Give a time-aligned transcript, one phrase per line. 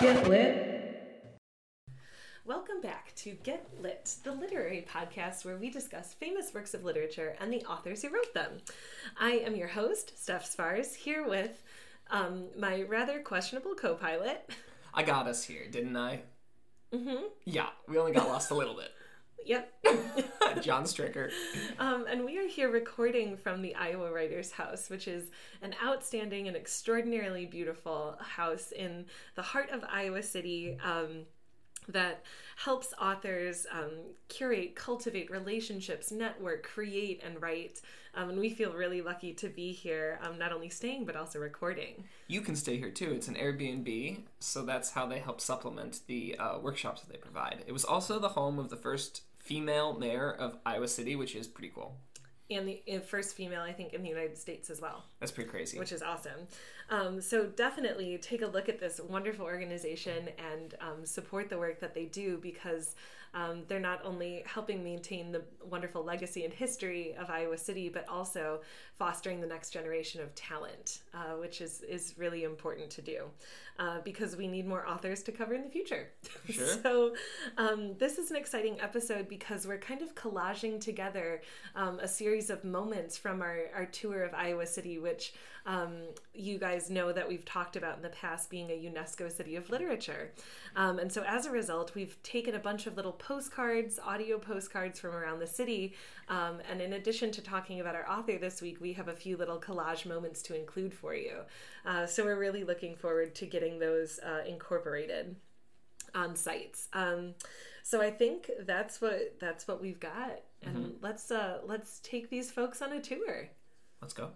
[0.00, 1.42] Get lit.
[2.44, 7.34] Welcome back to Get Lit, the literary podcast where we discuss famous works of literature
[7.40, 8.58] and the authors who wrote them.
[9.18, 11.62] I am your host, Steph Spars, here with
[12.10, 14.50] um, my rather questionable co pilot.
[14.92, 16.20] I got us here, didn't I?
[16.92, 17.24] Mm-hmm.
[17.46, 18.90] Yeah, we only got lost a little bit.
[19.46, 19.72] Yep.
[20.62, 21.30] John Stricker.
[21.78, 25.30] Um, and we are here recording from the Iowa Writers House, which is
[25.62, 29.06] an outstanding and extraordinarily beautiful house in
[29.36, 30.76] the heart of Iowa City.
[30.82, 31.26] Um,
[31.88, 32.24] that
[32.56, 33.92] helps authors um,
[34.28, 37.80] curate, cultivate relationships, network, create, and write.
[38.14, 41.38] Um, and we feel really lucky to be here, um, not only staying, but also
[41.38, 42.02] recording.
[42.26, 43.12] You can stay here too.
[43.12, 47.62] It's an Airbnb, so that's how they help supplement the uh, workshops that they provide.
[47.66, 51.46] It was also the home of the first female mayor of Iowa City, which is
[51.46, 51.96] pretty cool.
[52.50, 55.04] And the first female, I think, in the United States as well.
[55.18, 55.78] That's pretty crazy.
[55.80, 56.46] which is awesome.
[56.90, 61.80] Um, so definitely take a look at this wonderful organization and um, support the work
[61.80, 62.94] that they do because
[63.36, 68.08] um, they're not only helping maintain the wonderful legacy and history of Iowa City, but
[68.08, 68.62] also
[68.98, 73.26] fostering the next generation of talent, uh, which is is really important to do
[73.78, 76.08] uh, because we need more authors to cover in the future.
[76.48, 76.66] Sure.
[76.66, 77.14] so
[77.58, 81.42] um, this is an exciting episode because we're kind of collaging together
[81.74, 85.34] um, a series of moments from our, our tour of Iowa City, which
[85.66, 85.92] um,
[86.32, 89.68] you guys know that we've talked about in the past being a UNESCO City of
[89.68, 90.32] Literature.
[90.76, 95.00] Um, and so as a result, we've taken a bunch of little postcards, audio postcards
[95.00, 95.94] from around the city.
[96.28, 99.36] Um, and in addition to talking about our author this week, we have a few
[99.36, 101.40] little collage moments to include for you.
[101.84, 105.36] Uh, so we're really looking forward to getting those uh, incorporated
[106.14, 106.88] on sites.
[106.92, 107.34] Um,
[107.82, 112.50] so I think that's what that's what we've got, and let's uh, let's take these
[112.50, 113.48] folks on a tour.
[114.00, 114.30] Let's go.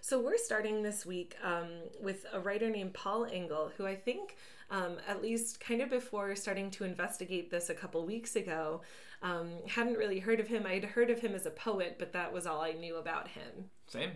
[0.00, 1.68] So we're starting this week um,
[2.00, 4.36] with a writer named Paul Engle, who I think,
[4.70, 8.82] um, at least kind of before starting to investigate this a couple weeks ago,
[9.22, 10.66] um, hadn't really heard of him.
[10.66, 13.70] I'd heard of him as a poet, but that was all I knew about him.
[13.86, 14.12] Same.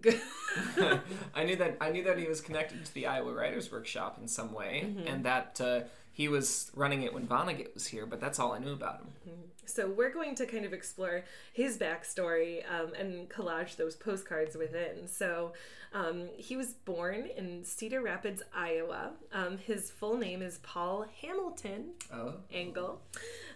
[1.34, 4.28] I knew that I knew that he was connected to the Iowa Writers Workshop in
[4.28, 5.06] some way, Mm-hmm.
[5.06, 5.80] and that uh,
[6.12, 8.06] he was running it when Vonnegut was here.
[8.06, 9.08] But that's all I knew about him.
[9.64, 15.06] So we're going to kind of explore his backstory um, and collage those postcards within.
[15.06, 15.52] So
[15.94, 19.12] um, he was born in Cedar Rapids, Iowa.
[19.32, 23.00] Um, his full name is Paul Hamilton Oh, Engle,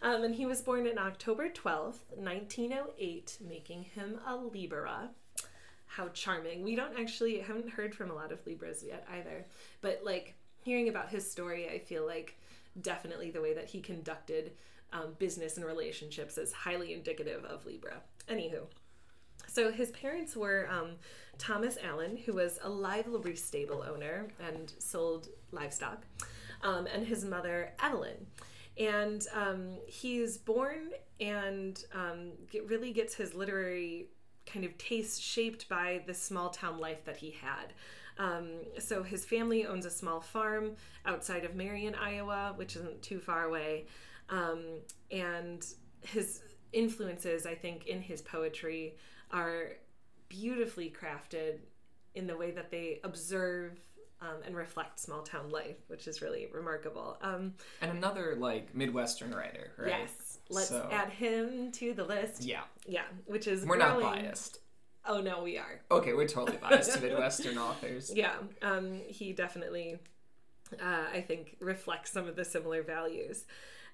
[0.01, 5.11] um, and he was born on October twelfth, nineteen oh eight, making him a Libra.
[5.97, 6.63] How charming!
[6.63, 9.47] We don't actually haven't heard from a lot of Libras yet either,
[9.81, 12.37] but like hearing about his story, I feel like
[12.83, 14.53] definitely the way that he conducted
[14.93, 18.03] um, business and relationships is highly indicative of Libra.
[18.29, 18.67] Anywho,
[19.47, 20.97] so his parents were um,
[21.39, 26.05] Thomas Allen, who was a livery stable owner and sold livestock,
[26.63, 28.27] um, and his mother Evelyn.
[28.79, 30.91] And um, he's born
[31.21, 34.09] and um, get, really gets his literary
[34.47, 37.73] kind of taste shaped by the small town life that he had.
[38.19, 38.49] Um,
[38.79, 40.73] so his family owns a small farm
[41.05, 43.87] outside of Marion, Iowa, which isn't too far away.
[44.31, 44.65] Um,
[45.11, 45.65] and
[46.01, 46.43] his
[46.73, 48.97] influences, I think, in his poetry
[49.31, 49.73] are
[50.29, 51.59] beautifully crafted
[52.15, 53.79] in the way that they observe
[54.21, 57.19] um, and reflect small town life, which is really remarkable.
[57.21, 59.89] Um, and another like Midwestern writer, right?
[59.89, 62.43] Yes, let's So- add him to the list.
[62.45, 64.61] Yeah, Yeah, which is we're not biased.
[65.09, 65.81] Oh no, we are.
[65.91, 68.13] Okay, we're totally biased to Midwestern authors.
[68.15, 69.99] Yeah, um, he definitely,
[70.81, 73.45] uh, I think, reflects some of the similar values.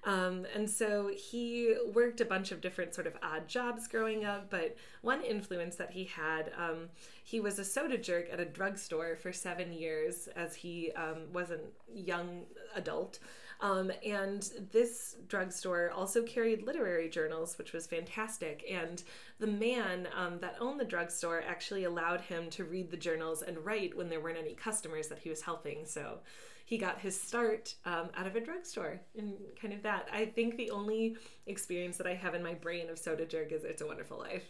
[0.05, 4.49] Um, and so he worked a bunch of different sort of odd jobs growing up,
[4.49, 6.89] but one influence that he had, um,
[7.23, 11.51] he was a soda jerk at a drugstore for seven years as he um, was
[11.51, 11.59] a
[11.93, 12.41] young
[12.75, 13.19] adult.
[13.63, 18.65] Um, and this drugstore also carried literary journals, which was fantastic.
[18.69, 19.01] And
[19.39, 23.57] the man um, that owned the drugstore actually allowed him to read the journals and
[23.65, 25.85] write when there weren't any customers that he was helping.
[25.85, 26.19] So
[26.65, 30.09] he got his start um, out of a drugstore and kind of that.
[30.11, 31.15] I think the only
[31.47, 34.43] experience that I have in my brain of Soda Jerk is It's a Wonderful Life.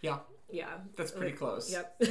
[0.00, 0.18] Yeah,
[0.52, 0.78] Yeah.
[0.96, 1.70] that's pretty Like, close.
[1.72, 2.02] Yep.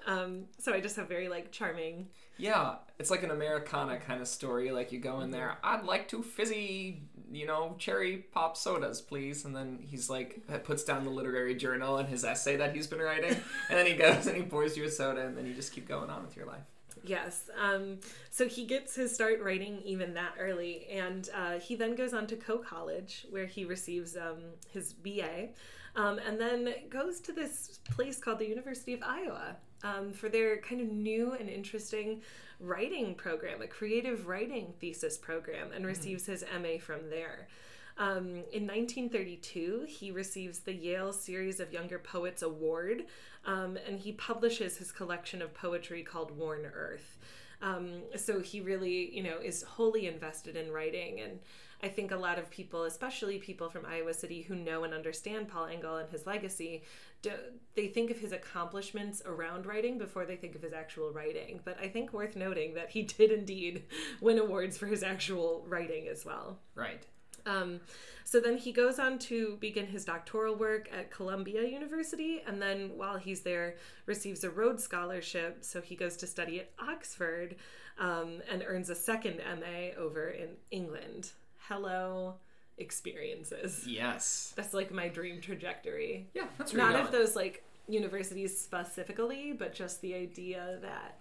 [0.06, 2.08] um, so I just have very like charming.
[2.36, 4.70] Yeah, it's like an Americana kind of story.
[4.70, 9.44] Like you go in there, I'd like two fizzy, you know, cherry pop sodas, please.
[9.44, 12.98] And then he's like, puts down the literary journal and his essay that he's been
[13.00, 13.30] writing,
[13.68, 15.86] and then he goes and he pours you a soda, and then you just keep
[15.86, 16.64] going on with your life.
[17.06, 17.50] Yes.
[17.60, 17.98] Um,
[18.30, 20.86] so he gets his start writing even that early.
[20.90, 24.38] And uh, he then goes on to Coe College, where he receives um,
[24.72, 25.48] his BA,
[25.96, 29.56] um, and then goes to this place called the University of Iowa.
[29.84, 32.22] um, for their kind of new and interesting
[32.58, 37.48] writing program, a creative writing thesis program, and receives his MA from there.
[37.96, 43.04] Um, in 1932, he receives the Yale Series of Younger Poets Award,
[43.44, 47.18] um, and he publishes his collection of poetry called Worn Earth.
[47.62, 51.20] Um, so he really, you know, is wholly invested in writing.
[51.20, 51.38] And
[51.84, 55.48] I think a lot of people, especially people from Iowa City who know and understand
[55.48, 56.82] Paul Engle and his legacy,
[57.20, 57.32] do,
[57.74, 61.60] they think of his accomplishments around writing before they think of his actual writing.
[61.62, 63.82] But I think worth noting that he did indeed
[64.22, 66.58] win awards for his actual writing as well.
[66.74, 67.04] Right.
[67.44, 67.80] Um,
[68.24, 72.92] so then he goes on to begin his doctoral work at Columbia University, and then
[72.96, 73.76] while he's there,
[74.06, 75.58] receives a Rhodes Scholarship.
[75.60, 77.56] So he goes to study at Oxford
[77.98, 81.32] um, and earns a second MA over in England.
[81.68, 82.34] Hello,
[82.78, 83.84] experiences.
[83.86, 84.52] Yes.
[84.56, 86.28] That's like my dream trajectory.
[86.34, 91.18] Yeah, that's where Not you're of those like universities specifically, but just the idea that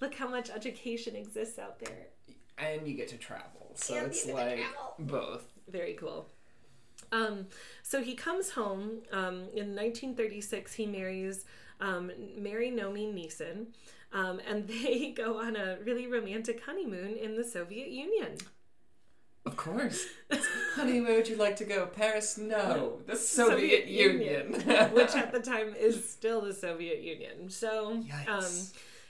[0.00, 2.08] look how much education exists out there.
[2.58, 3.72] and you get to travel.
[3.74, 4.64] So And it's you get to like
[4.98, 5.44] both.
[5.68, 6.28] Very cool.
[7.12, 7.46] Um,
[7.82, 10.72] so he comes home um, in 1936.
[10.74, 11.44] He marries
[11.80, 13.66] um, Mary Nomi Neeson,
[14.12, 18.36] um, and they go on a really romantic honeymoon in the Soviet Union.
[19.46, 20.06] Of course.
[20.74, 21.86] Honey, where would you like to go?
[21.86, 22.36] Paris?
[22.36, 22.98] No.
[23.06, 24.52] The Soviet, Soviet Union.
[24.92, 27.48] which at the time is still the Soviet Union.
[27.48, 28.44] So um,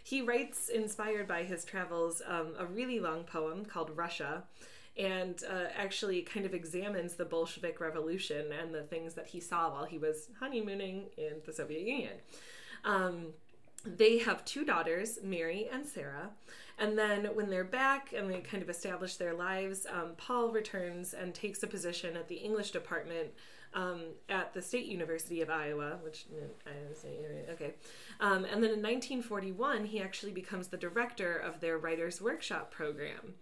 [0.04, 4.44] he writes, inspired by his travels, um, a really long poem called Russia.
[4.98, 9.70] And uh, actually, kind of examines the Bolshevik Revolution and the things that he saw
[9.70, 12.14] while he was honeymooning in the Soviet Union.
[12.84, 13.28] Um,
[13.84, 16.30] they have two daughters, Mary and Sarah.
[16.78, 21.14] And then when they're back and they kind of establish their lives, um, Paul returns
[21.14, 23.28] and takes a position at the English department
[23.74, 26.26] um, at the State University of Iowa, which
[26.66, 26.94] Iowa
[27.52, 27.74] okay.
[28.20, 33.34] Um, and then in 1941, he actually becomes the director of their Writers Workshop program.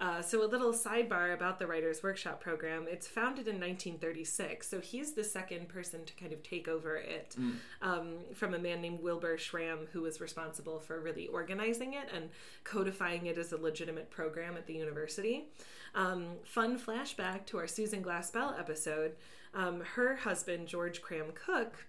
[0.00, 2.86] Uh, so, a little sidebar about the Writers Workshop program.
[2.88, 7.34] It's founded in 1936, so he's the second person to kind of take over it
[7.82, 12.30] um, from a man named Wilbur Schramm, who was responsible for really organizing it and
[12.62, 15.48] codifying it as a legitimate program at the university.
[15.96, 19.16] Um, fun flashback to our Susan Glaspell episode.
[19.52, 21.86] Um, her husband, George Cram Cook,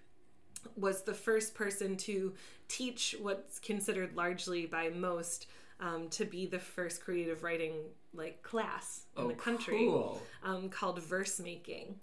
[0.76, 2.34] was the first person to
[2.68, 5.46] teach what's considered largely by most
[5.80, 7.72] um, to be the first creative writing
[8.12, 10.20] like class in oh, the country cool.
[10.44, 11.96] um, called verse making,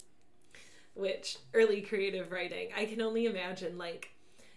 [0.94, 2.68] which early creative writing.
[2.76, 4.10] I can only imagine like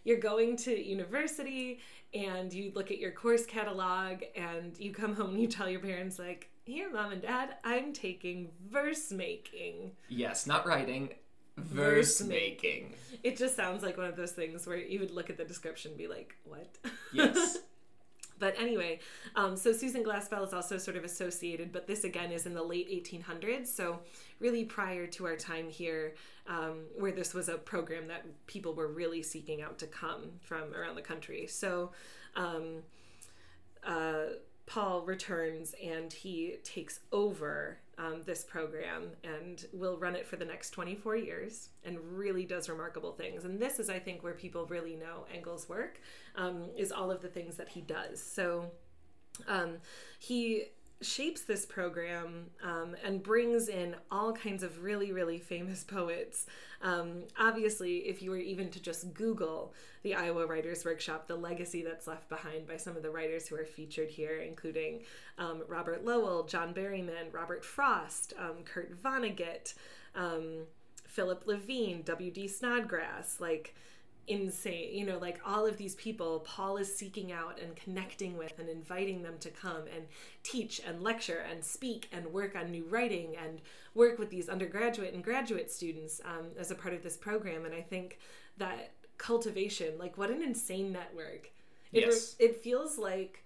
[0.03, 1.79] you're going to university
[2.13, 5.79] and you look at your course catalog and you come home and you tell your
[5.79, 11.13] parents like, "Here, mom and dad, I'm taking verse making." Yes, not writing.
[11.57, 12.93] Verse Verse making.
[13.23, 15.91] It just sounds like one of those things where you would look at the description
[15.91, 16.77] and be like, "What?"
[17.13, 17.57] Yes.
[18.41, 18.99] But anyway,
[19.35, 22.63] um, so Susan Glaspell is also sort of associated, but this again is in the
[22.63, 23.99] late 1800s, so
[24.39, 26.15] really prior to our time here,
[26.47, 30.73] um, where this was a program that people were really seeking out to come from
[30.73, 31.45] around the country.
[31.45, 31.91] So
[32.35, 32.81] um,
[33.85, 34.23] uh,
[34.65, 40.45] Paul returns and he takes over um, this program and will run it for the
[40.45, 43.45] next 24 years and really does remarkable things.
[43.45, 46.01] And this is, I think, where people really know Engle's work
[46.35, 48.21] um, is all of the things that he does.
[48.21, 48.71] So
[49.47, 49.77] um,
[50.19, 50.65] he
[51.01, 56.45] shapes this program um, and brings in all kinds of really, really famous poets.
[56.81, 61.83] Um, obviously, if you were even to just Google the Iowa Writers Workshop, the legacy
[61.83, 65.01] that's left behind by some of the writers who are featured here, including
[65.37, 69.73] um, Robert Lowell, John Berryman, Robert Frost, um, Kurt Vonnegut,
[70.15, 70.65] um,
[71.07, 72.47] Philip Levine, W.D.
[72.47, 73.75] Snodgrass, like
[74.31, 78.57] insane you know like all of these people paul is seeking out and connecting with
[78.59, 80.05] and inviting them to come and
[80.43, 83.61] teach and lecture and speak and work on new writing and
[83.93, 87.73] work with these undergraduate and graduate students um, as a part of this program and
[87.73, 88.19] i think
[88.57, 91.51] that cultivation like what an insane network
[91.91, 92.35] it, Yes.
[92.39, 93.43] it feels like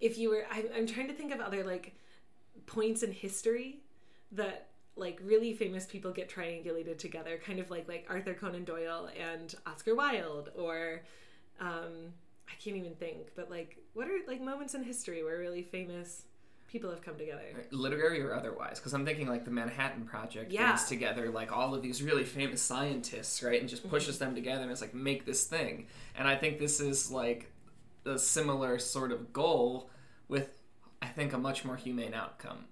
[0.00, 1.94] if you were I'm, I'm trying to think of other like
[2.66, 3.80] points in history
[4.32, 9.08] that like really famous people get triangulated together kind of like like arthur conan doyle
[9.18, 11.02] and oscar wilde or
[11.60, 12.12] um
[12.48, 16.22] i can't even think but like what are like moments in history where really famous
[16.68, 20.72] people have come together Literary or otherwise, because I'm thinking like the Manhattan Project Yeah.
[20.72, 24.62] brings together like all of these really famous scientists, right, and just pushes them together
[24.62, 25.86] and it's like make this thing.
[26.16, 27.52] And I think this is like
[28.04, 29.88] a similar sort of goal
[30.26, 30.48] with,
[31.00, 32.64] I think, a much more humane outcome.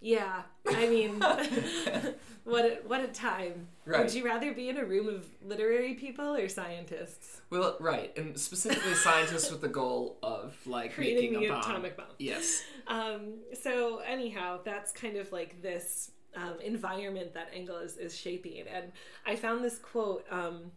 [0.00, 1.18] Yeah, I mean,
[2.44, 3.66] what a, what a time.
[3.84, 4.00] Right.
[4.04, 7.40] Would you rather be in a room of literary people or scientists?
[7.50, 11.70] Well, right, and specifically scientists with the goal of like Creating making the a bomb.
[11.70, 12.06] atomic bomb.
[12.18, 12.62] Yes.
[12.86, 18.64] Um, so anyhow, that's kind of like this um, environment that Engle is, is shaping.
[18.72, 18.92] And
[19.26, 20.70] I found this quote um,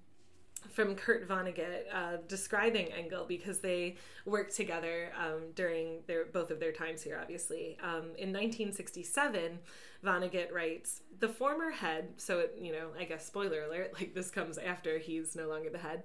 [0.69, 6.59] from Kurt Vonnegut uh, describing Engle because they worked together um, during their both of
[6.59, 7.77] their times here, obviously.
[7.83, 9.59] Um, in 1967,
[10.03, 14.31] Vonnegut writes, "The former head, so it, you know, I guess spoiler alert, like this
[14.31, 16.03] comes after he's no longer the head.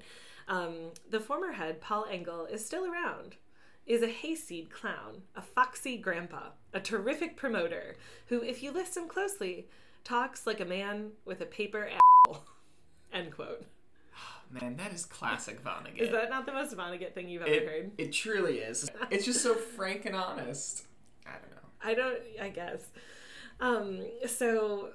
[0.48, 3.36] Um, the former head, Paul Engle, is still around."
[3.86, 7.96] is a hayseed clown, a foxy grandpa, a terrific promoter
[8.26, 9.68] who, if you listen closely,
[10.02, 12.44] talks like a man with a paper apple.
[13.12, 13.64] End quote.
[14.50, 15.98] Man, that is classic Vonnegut.
[15.98, 17.90] Is that not the most Vonnegut thing you've ever it, heard?
[17.98, 18.88] it truly is.
[19.10, 20.84] It's just so frank and honest.
[21.26, 21.68] I don't know.
[21.82, 22.22] I don't.
[22.40, 22.88] I guess.
[23.60, 24.90] Um, so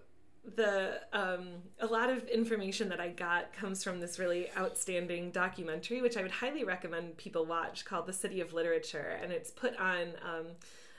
[0.55, 1.47] the um,
[1.79, 6.21] a lot of information that I got comes from this really outstanding documentary, which I
[6.21, 10.13] would highly recommend people watch, called "The City of Literature," and it's put on.
[10.23, 10.45] Um,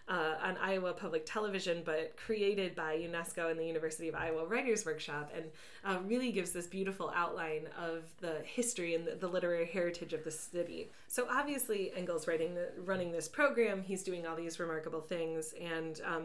[0.08, 4.84] uh, on Iowa Public Television, but created by UNESCO and the University of Iowa Writers
[4.84, 5.44] Workshop, and
[5.84, 10.24] uh, really gives this beautiful outline of the history and the, the, literary heritage of
[10.24, 10.90] the city.
[11.08, 13.82] So obviously, Engle's writing the, running this program.
[13.82, 16.24] He's doing all these remarkable things, and um,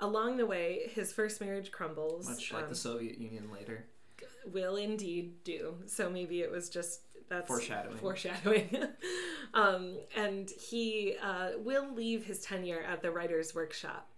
[0.00, 2.28] along the way, his first marriage crumbles.
[2.28, 3.86] Much like um, the Soviet Union later.
[4.52, 5.76] Will indeed do.
[5.86, 7.96] So maybe it was just that's Foreshadowing.
[7.98, 8.86] Foreshadowing.
[9.54, 14.10] um, and he uh, will leave his tenure at the Writers' Workshop.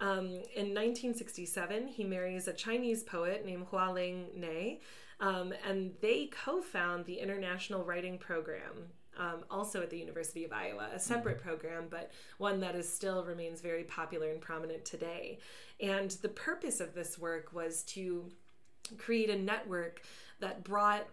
[0.00, 0.26] Um,
[0.56, 4.80] in 1967, he marries a Chinese poet named Hualing Nieh,
[5.20, 8.90] um, and they co found the International Writing Program.
[9.18, 13.22] Um, also at the University of Iowa, a separate program, but one that is still
[13.24, 15.38] remains very popular and prominent today.
[15.80, 18.30] And the purpose of this work was to
[18.96, 20.00] create a network
[20.40, 21.06] that brought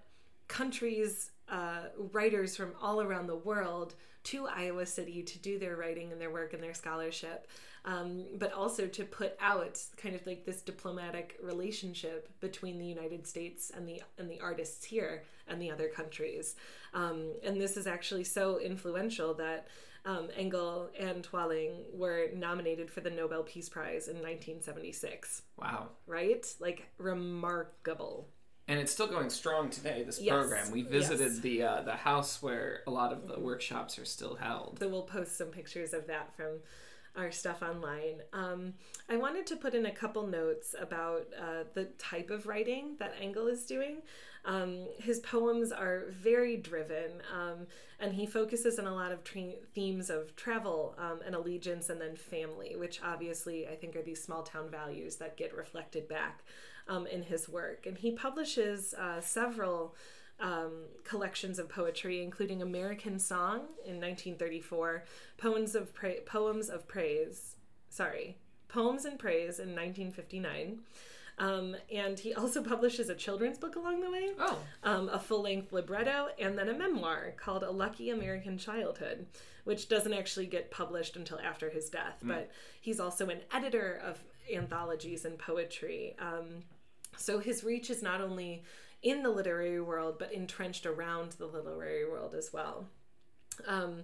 [0.48, 6.12] countries uh, writers from all around the world to Iowa City to do their writing
[6.12, 7.48] and their work and their scholarship,
[7.86, 13.26] um, but also to put out kind of like this diplomatic relationship between the United
[13.26, 16.56] States and the and the artists here and the other countries.
[16.94, 19.68] Um, and this is actually so influential that
[20.06, 25.44] um, Engle and Hualing were nominated for the Nobel Peace Prize in 1976.
[25.58, 25.90] Wow.
[26.08, 26.46] Right?
[26.60, 28.28] Like remarkable.
[28.70, 30.04] And it's still going strong today.
[30.04, 30.32] This Yes.
[30.32, 30.70] program.
[30.72, 31.40] We visited Yes.
[31.40, 34.78] the uh, the house where a lot of the workshops are still held.
[34.80, 36.60] So we'll post some pictures of that from
[37.16, 38.22] our stuff online.
[38.32, 38.76] Um,
[39.10, 43.16] I wanted to put in a couple notes about uh, the type of writing that
[43.20, 44.04] Engle is doing.
[44.46, 47.66] Um, his poems are very driven, um,
[48.00, 52.00] and he focuses on a lot of tra- themes of travel um, and allegiance and
[52.00, 56.44] then family, which obviously I think are these small town values that get reflected back
[56.90, 57.86] um, in his work.
[57.86, 59.96] And he publishes uh, several
[60.40, 65.06] um, collections of poetry, including American Song in 1934,
[65.38, 67.56] Poems of pra- Poems of Praise,
[67.90, 70.80] sorry, Poems and Praise in 1959.
[71.38, 75.42] Um, and he also publishes a children's book along the way, Oh, um, a full
[75.44, 79.26] length libretto, and then a memoir called A Lucky American Childhood,
[79.64, 82.18] which doesn't actually get published until after his death.
[82.22, 84.20] But he's also an editor of
[84.54, 86.16] anthologies and poetry.
[86.20, 86.64] Um,
[87.18, 88.64] so his reach is not only
[89.02, 92.86] in the literary world, but entrenched around the literary world as well.
[93.68, 94.04] Um,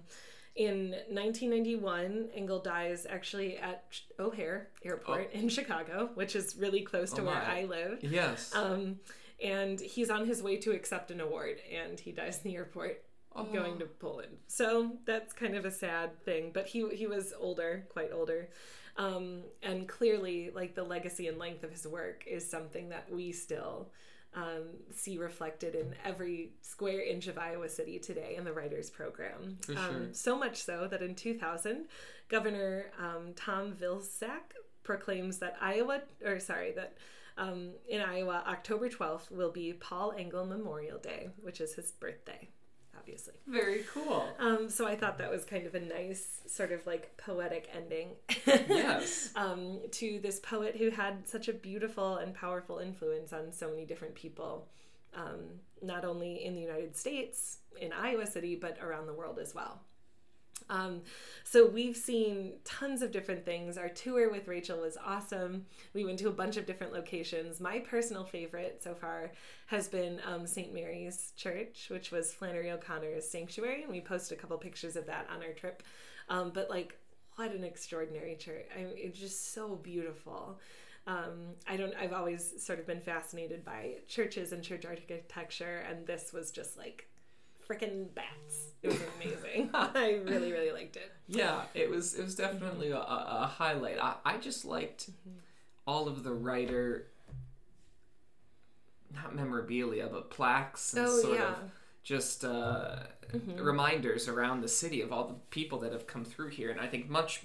[0.54, 3.84] in 1991, Engle dies actually at
[4.18, 7.34] O'Hare Airport in Chicago, which is really close to Oh where.
[7.34, 7.98] I live.
[8.02, 8.54] yes.
[8.54, 9.00] Um,
[9.42, 13.02] and he's on his way to accept an award, and he dies in the airport
[13.52, 14.38] going to Poland.
[14.46, 16.52] So that's kind of a sad thing.
[16.54, 18.48] But he he was older, quite older,
[18.98, 23.32] um, and clearly, like the legacy and length of his work is something that we
[23.32, 23.90] still
[24.34, 29.58] um, see reflected in every square inch of Iowa City today in the writers program.
[29.76, 31.86] Um, so much so that in 2000,
[32.28, 36.96] Governor um, Tom Vilsack proclaims that Iowa, or sorry, that
[37.38, 42.48] um, in Iowa, October 12th will be Paul Engle Memorial Day, which is his birthday,
[42.98, 43.34] obviously.
[43.46, 44.26] Very cool.
[44.38, 48.10] Um, so I thought that was kind of a nice, sort of like poetic ending.
[48.46, 49.30] Yes.
[49.36, 53.84] um, to this poet who had such a beautiful and powerful influence on so many
[53.84, 54.68] different people,
[55.14, 59.54] um, not only in the United States, in Iowa City, but around the world as
[59.54, 59.80] well.
[60.68, 61.02] Um,
[61.44, 63.78] so we've seen tons of different things.
[63.78, 65.66] Our tour with Rachel was awesome.
[65.94, 67.60] We went to a bunch of different locations.
[67.60, 69.32] My personal favorite so far
[69.66, 70.72] has been um, St.
[70.72, 75.28] Mary's Church, which was Flannery O'Connor's sanctuary, and we posted a couple pictures of that
[75.32, 75.82] on our trip.
[76.28, 76.98] Um, but like,
[77.36, 78.66] what an extraordinary church.
[78.74, 80.58] I mean, it's just so beautiful.
[81.06, 81.94] Um, I don't.
[81.94, 86.76] I've always sort of been fascinated by churches and church architecture, and this was just
[86.76, 87.06] like
[87.68, 88.72] freaking bats.
[88.82, 89.70] It was amazing.
[89.74, 91.12] I really, really liked it.
[91.28, 92.14] Yeah, it was.
[92.14, 93.98] It was definitely a, a highlight.
[94.00, 95.38] I, I just liked Mm-hmm.
[95.86, 97.06] all of the writer,
[99.14, 101.48] not memorabilia, but plaques and Oh, sort yeah.
[101.48, 101.56] of
[102.02, 102.96] just uh,
[103.32, 103.60] Mm-hmm.
[103.60, 106.70] reminders around the city of all the people that have come through here.
[106.70, 107.42] And I think much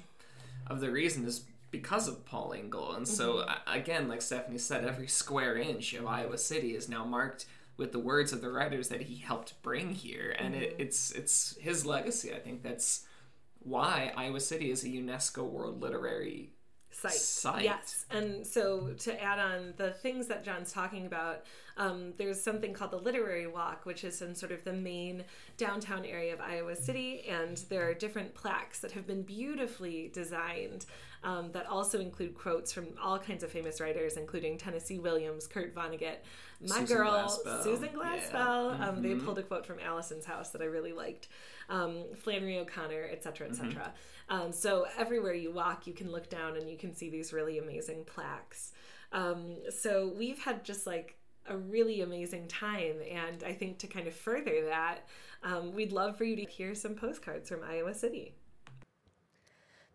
[0.68, 2.94] of the reason is because of Paul Engle.
[2.94, 3.72] And so, Mm-hmm.
[3.80, 7.46] again, like Stephanie said, every square inch of Iowa City is now marked
[7.78, 10.36] with the words of the writers that he helped bring here.
[10.38, 10.82] And Mm-hmm.
[10.82, 12.34] it's it's his legacy.
[12.34, 13.06] I think that's
[13.60, 16.54] why Iowa City is a UNESCO World Literary
[16.90, 17.12] site.
[17.14, 17.64] Site.
[17.64, 18.06] Yes.
[18.12, 21.44] And so to add on the things that John's talking about,
[21.78, 25.24] um, there's something called the Literary Walk, which is in sort of the main
[25.58, 27.24] downtown area of Iowa City.
[27.30, 30.86] And there are different plaques that have been beautifully designed
[31.24, 35.76] um, that also include quotes from all kinds of famous writers, including Tennessee Williams, Kurt
[35.76, 36.18] Vonnegut,
[36.68, 37.64] my Susan girl, Glaspell.
[37.64, 38.00] Susan Yeah.
[38.00, 38.80] Glaspell.
[38.80, 41.28] Um, they pulled a quote from Alison's House that I really liked.
[41.70, 43.94] Um, Flannery O'Connor, etc., cetera, et cetera.
[44.30, 47.58] Um, so everywhere you walk, you can look down and you can see these really
[47.60, 48.72] amazing plaques.
[49.12, 54.08] Um, so we've had just like a really amazing time, and I think to kind
[54.08, 55.00] of further that,
[55.44, 58.36] um, we'd love for you to hear some postcards from Iowa City.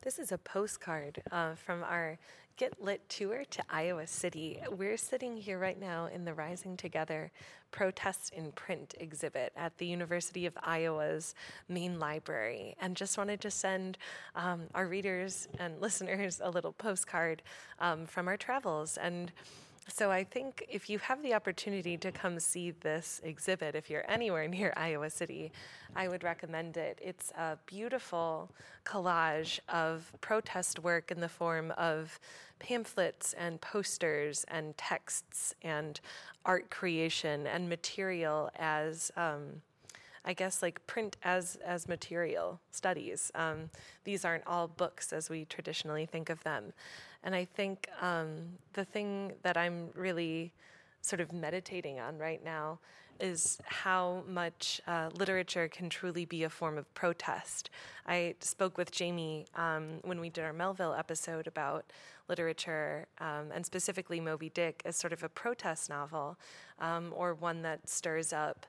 [0.06, 2.16] This is a postcard uh, from our
[2.56, 4.60] Get Lit tour to Iowa City.
[4.70, 7.32] We're sitting here right now in the Rising Together
[7.72, 11.34] Protest in Print exhibit at the University of Iowa's
[11.68, 13.98] main library, and just wanted to send
[14.36, 17.42] um, our readers and listeners a little postcard
[17.80, 18.96] um, from our travels.
[18.98, 19.32] And
[19.88, 24.08] so I think if you have the opportunity to come see this exhibit, if you're
[24.10, 25.52] anywhere near Iowa City,
[25.94, 26.98] I would recommend it.
[27.02, 28.50] It's a beautiful
[28.84, 32.18] collage of protest work in the form of
[32.58, 36.00] pamphlets and posters and texts and
[36.44, 39.62] art creation and material as um,
[40.26, 43.30] I guess like print as as material studies.
[43.34, 43.70] Um,
[44.04, 46.72] these aren't all books as we traditionally think of them,
[47.22, 50.52] and I think um, the thing that I'm really
[51.00, 52.80] sort of meditating on right now
[53.20, 57.70] is how much uh, literature can truly be a form of protest.
[58.06, 61.86] I spoke with Jamie um, when we did our Melville episode about
[62.28, 66.36] literature, um, and specifically Moby Dick, as sort of a protest novel
[66.78, 68.66] um, or one that stirs up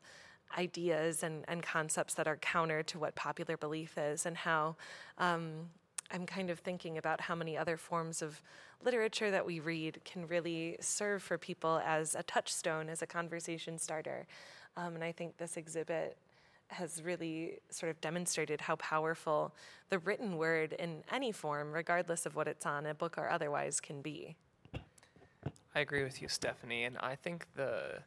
[0.58, 4.76] ideas and, and concepts that are counter to what popular belief is, and how
[5.18, 5.70] um,
[6.12, 8.42] I'm kind of thinking about how many other forms of
[8.84, 13.78] literature that we read can really serve for people as a touchstone, as a conversation
[13.78, 14.28] starter.
[14.78, 16.18] Um, and I think this exhibit
[16.70, 19.54] has really sort of demonstrated how powerful
[19.90, 23.80] the written word in any form, regardless of what it's on, a book or otherwise,
[23.80, 24.36] can be.
[25.74, 28.00] I agree with you, Stephanie, and I think the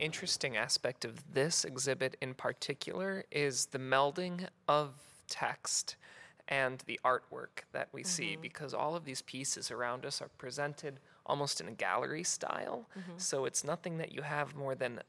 [0.00, 4.94] interesting aspect of this exhibit in particular is the melding of
[5.28, 5.96] text
[6.48, 8.42] and the artwork that we see mm-hmm.
[8.42, 12.88] because all of these pieces around us are presented almost in a gallery style.
[12.98, 13.12] Mm-hmm.
[13.18, 15.00] So it's nothing that you have more than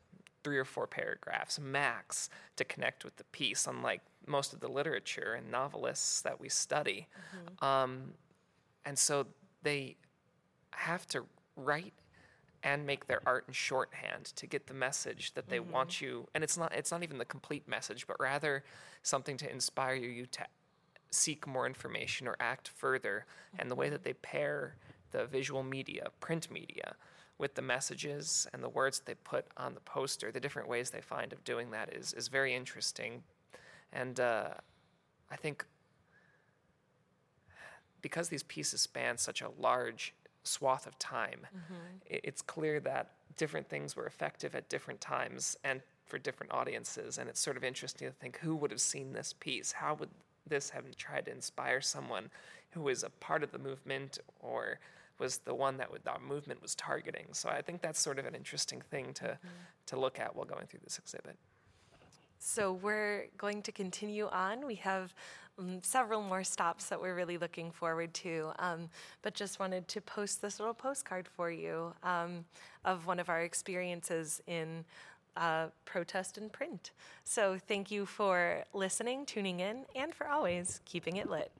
[0.44, 5.34] three or four paragraphs max to connect with the piece, unlike most of the literature
[5.34, 7.08] and novelists that we study.
[7.36, 7.66] Mm-hmm.
[7.66, 8.14] Um,
[8.86, 9.26] and so
[9.64, 9.98] they
[10.72, 11.24] have to
[11.56, 11.94] write
[12.64, 16.44] and make their art in shorthand to get the message that they want you and
[16.44, 18.64] it's not it's not even the complete message but rather
[19.02, 20.46] something to inspire you to
[21.12, 23.26] seek more information or act further.
[23.60, 24.76] And the way that they pair
[25.12, 26.96] the visual media print media
[27.38, 30.92] with the messages and the words that they put on the poster the different ways
[30.92, 33.24] they find of doing that is is very interesting.
[33.92, 34.52] And uh,
[35.30, 35.66] i think
[38.02, 42.14] because these pieces span such a large swath of time, mm-hmm.
[42.14, 47.18] i- it's clear that different things were effective at different times and for different audiences.
[47.18, 49.72] And it's sort of interesting to think who would have seen this piece?
[49.72, 50.10] How would
[50.48, 52.30] this have tried to inspire someone
[52.72, 54.80] who was a part of the movement or
[55.20, 57.28] was the one that would, that movement was targeting?
[57.32, 59.48] So I think that's sort of an interesting thing to, mm-hmm.
[59.88, 61.38] to look at while going through this exhibit.
[62.40, 64.66] So we're going to continue on.
[64.66, 65.14] We have
[65.82, 68.90] several more stops that we're really looking forward to, um,
[69.22, 72.46] but just wanted to post this little postcard for you um,
[72.86, 74.86] of one of our experiences in
[75.38, 76.92] uh, protest and print.
[77.24, 81.52] So thank you for listening, tuning in, and for always keeping it lit.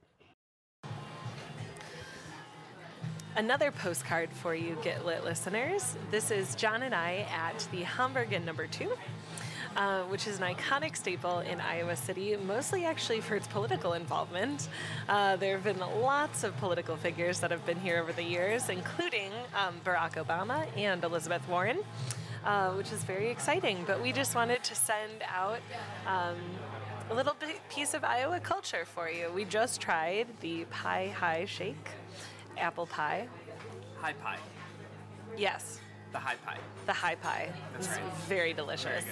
[3.34, 5.96] Another postcard for you, Get Lit listeners.
[6.10, 8.92] This is John and I at the Hamburg Inn number two.
[9.76, 14.68] Uh, which is an iconic staple in Iowa City, mostly actually for its political involvement.
[15.08, 18.68] Uh, there have been lots of political figures that have been here over the years,
[18.68, 21.78] including um, Barack Obama and Elizabeth Warren.
[22.44, 23.84] Uh, which is very exciting.
[23.86, 25.60] But we just wanted to send out
[26.08, 26.34] um,
[27.08, 27.36] a little
[27.70, 29.30] piece of Iowa culture for you.
[29.32, 31.76] We just tried the Pie High Shake
[32.58, 33.28] apple pie.
[34.00, 34.38] High pie.
[35.36, 35.80] Yes,
[36.12, 36.58] The high pie.
[36.86, 37.48] the high pie.
[37.72, 38.12] That's It's right.
[38.28, 39.04] very delicious.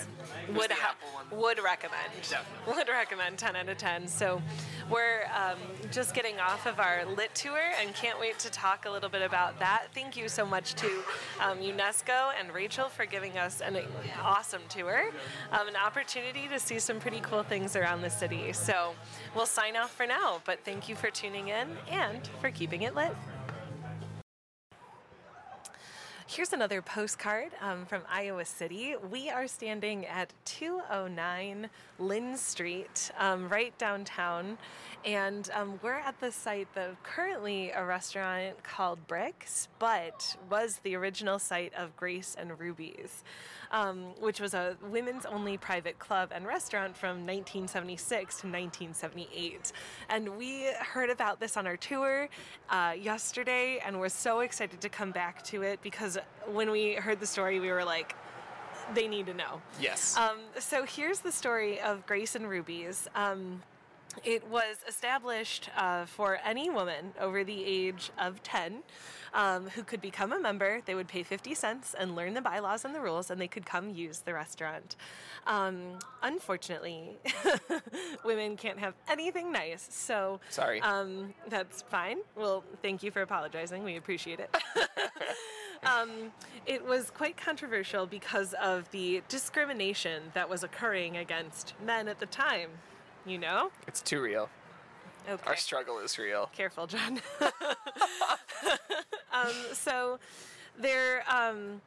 [0.47, 0.57] good.
[0.57, 0.95] Would ha-
[1.33, 2.13] would recommend.
[2.29, 2.75] Definitely.
[2.77, 4.07] Would recommend 10 out of 10.
[4.09, 4.43] So
[4.91, 5.59] we're um,
[5.91, 9.23] just getting off of our lit tour and can't wait to talk a little bit
[9.23, 9.87] about that.
[9.95, 10.87] Thank you so much to
[11.41, 13.79] um, UNESCO and Rachel for giving us an
[14.23, 15.11] awesome tour,
[15.53, 18.53] um, an opportunity to see some pretty cool things around the city.
[18.53, 18.95] So
[19.35, 22.95] we'll sign off for now, but thank you for tuning in and for keeping it
[22.95, 23.13] lit.
[26.33, 28.95] Here's another postcard um, from Iowa City.
[29.11, 31.69] We are standing at 209
[32.01, 34.59] Linn Street, um, right downtown,
[35.05, 40.95] and um, we're at the site of currently a restaurant called Bricks, but was the
[40.97, 43.23] original site of Grace and Ruby's,
[43.71, 49.73] um, which was a women's only private club and restaurant from 1976 to 1978.
[50.09, 52.29] And we heard about this on our tour
[52.69, 57.21] uh, yesterday, and we're so excited to come back to it because when we heard
[57.21, 58.15] the story, we were like,
[58.95, 59.61] they need to know.
[59.81, 60.17] Yes.
[60.17, 63.09] Um, so here's the story of Grace and Ruby's.
[63.15, 63.63] Um,
[64.25, 68.83] it was established uh, for any woman over the age of 10
[69.35, 70.81] um, who could become a member.
[70.85, 73.65] They would pay 50 cents and learn the bylaws and the rules, and they could
[73.65, 74.97] come use the restaurant.
[75.47, 77.19] Um, unfortunately,
[78.25, 80.81] women can't have anything nice, so Sorry.
[80.81, 82.19] um, that's fine.
[82.37, 83.85] Well, thank you for apologizing.
[83.85, 84.55] We appreciate it.
[85.91, 86.33] um,
[86.67, 92.27] it was quite controversial because of the discrimination that was occurring against men at the
[92.27, 92.71] time.
[93.27, 93.71] You know?
[93.87, 94.49] it's too real.
[95.29, 95.43] Okay.
[95.47, 96.51] Our struggle is real.
[96.55, 97.21] Careful, John.
[99.33, 100.19] um, so
[100.79, 101.83] there, um,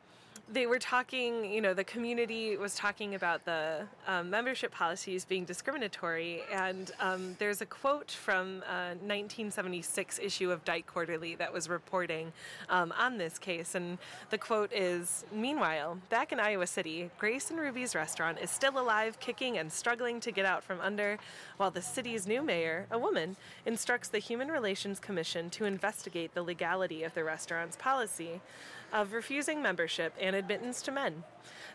[0.54, 5.46] they were talking, you know, the community was talking about the um, membership policies being
[5.46, 6.44] discriminatory.
[6.52, 12.32] And um, there's a quote from a 1976 issue of Dyke Quarterly that was reporting
[12.70, 13.74] um, on this case.
[13.74, 13.98] And
[14.30, 19.20] the quote is Meanwhile, back in Iowa City, Grace and Ruby's restaurant is still alive,
[19.20, 21.18] kicking and struggling to get out from under,
[21.58, 26.44] while the city's new mayor, a woman, instructs the Human Relations Commission to investigate the
[26.44, 28.40] legality of the restaurant's policy
[28.94, 31.24] of refusing membership and admittance to men.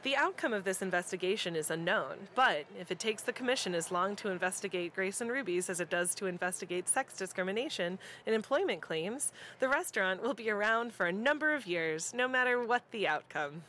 [0.05, 4.15] The outcome of this investigation is unknown, but if it takes the commission as long
[4.17, 9.33] to investigate Grace and Ruby's as it does to investigate sex discrimination and employment claims,
[9.59, 13.65] the restaurant will be around for a number of years, no matter what the outcome.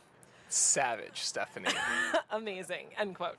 [0.52, 1.68] Savage, Stephanie.
[2.30, 2.86] Amazing.
[2.98, 3.38] End quote.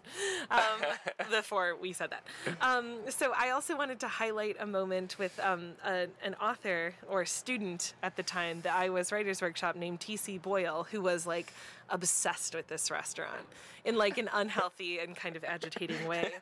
[0.49, 0.59] Um,
[1.29, 2.23] before we said that.
[2.61, 7.25] Um, so I also wanted to highlight a moment with um, a, an author or
[7.25, 10.37] student at the time, the Iowa's Writers Workshop, named T.C.
[10.37, 11.53] Boyle, who was like
[11.89, 13.45] obsessed with this restaurant
[13.83, 16.31] in like an unhealthy and kind of agitating way.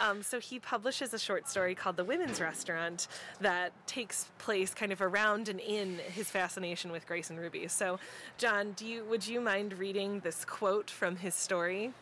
[0.00, 3.08] Um, so he publishes a short story called The Women's Restaurant
[3.40, 7.68] that takes place kind of around and in his fascination with Grace and Ruby.
[7.68, 7.98] So,
[8.38, 11.92] John, do you would you mind reading this quote from his story?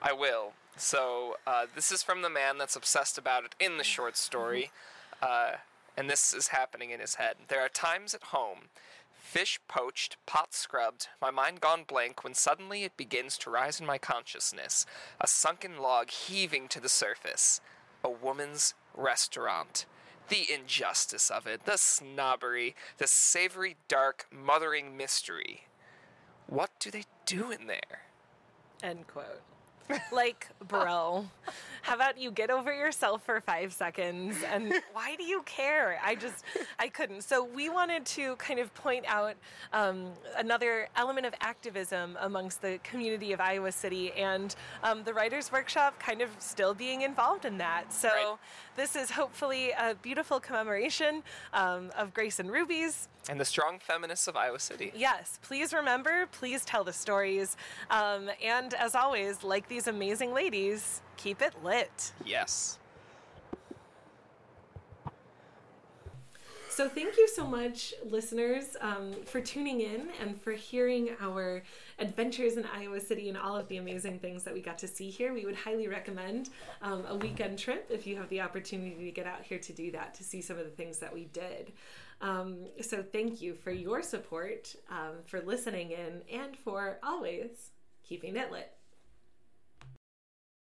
[0.00, 0.52] I will.
[0.76, 4.70] So uh, this is from the man that's obsessed about it in the short story,
[5.20, 5.52] uh,
[5.96, 7.36] and this is happening in his head.
[7.48, 8.70] There are times at home,
[9.22, 13.86] fish poached, pot scrubbed, my mind gone blank, when suddenly it begins to rise in
[13.86, 14.84] my consciousness,
[15.20, 17.60] a sunken log heaving to the surface.
[18.04, 19.86] A woman's restaurant.
[20.28, 25.62] The injustice of it, the snobbery, the savory, dark, mothering mystery.
[26.48, 28.02] What do they do in there?
[28.82, 29.42] End quote.
[30.12, 31.26] Like, bro,
[31.82, 34.36] how about you get over yourself for five seconds?
[34.52, 35.98] And why do you care?
[36.04, 36.44] I just,
[36.78, 37.22] I couldn't.
[37.22, 39.34] So, we wanted to kind of point out
[39.72, 45.50] um, another element of activism amongst the community of Iowa City and um, the Writers'
[45.50, 47.92] Workshop kind of still being involved in that.
[47.92, 48.36] So, Right.
[48.76, 51.22] this is hopefully a beautiful commemoration
[51.54, 53.08] um, of Grace and Ruby's.
[53.28, 54.90] And the strong feminists of Iowa City.
[54.96, 57.56] Yes, please remember, please tell the stories.
[57.88, 62.12] Um, and as always, like these amazing ladies, keep it lit.
[62.26, 62.78] Yes.
[66.68, 71.62] So, thank you so much, listeners, um, for tuning in and for hearing our
[71.98, 75.10] adventures in Iowa City and all of the amazing things that we got to see
[75.10, 75.32] here.
[75.32, 79.26] We would highly recommend um, a weekend trip if you have the opportunity to get
[79.26, 81.72] out here to do that, to see some of the things that we did.
[82.20, 87.70] Um, so, thank you for your support, um, for listening in, and for always
[88.02, 88.70] keeping it lit.